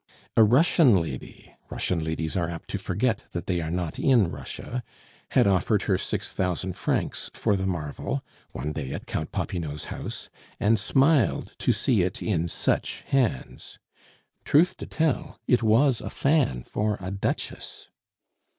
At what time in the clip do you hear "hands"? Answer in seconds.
13.09-13.77